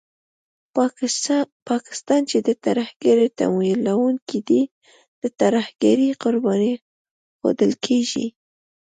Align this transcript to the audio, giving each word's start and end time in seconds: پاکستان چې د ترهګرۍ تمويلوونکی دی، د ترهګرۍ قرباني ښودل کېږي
پاکستان 1.69 2.21
چې 2.29 2.37
د 2.47 2.49
ترهګرۍ 2.65 3.27
تمويلوونکی 3.39 4.39
دی، 4.47 4.61
د 5.21 5.23
ترهګرۍ 5.39 6.09
قرباني 6.23 6.73
ښودل 7.37 7.71
کېږي 7.85 8.25